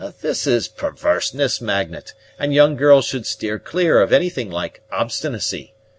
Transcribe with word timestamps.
"This 0.23 0.47
is 0.47 0.67
perverseness, 0.67 1.61
Magnet, 1.61 2.15
and 2.39 2.55
young 2.55 2.75
girls 2.75 3.05
should 3.05 3.27
steer 3.27 3.59
clear 3.59 4.01
of 4.01 4.11
anything 4.11 4.49
like 4.49 4.81
obstinacy. 4.91 5.75